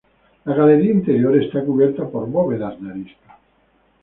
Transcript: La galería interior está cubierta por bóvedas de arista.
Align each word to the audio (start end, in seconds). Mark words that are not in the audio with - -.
La 0.45 0.55
galería 0.55 0.89
interior 0.91 1.37
está 1.37 1.63
cubierta 1.63 2.09
por 2.09 2.27
bóvedas 2.27 2.73
de 2.81 2.89
arista. 2.89 3.37